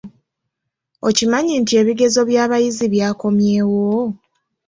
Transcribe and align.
Okimanyi 1.07 1.53
nti 1.61 1.73
ebigezo 1.81 2.21
by'abayizi 2.29 2.85
byakomyewo? 2.93 3.87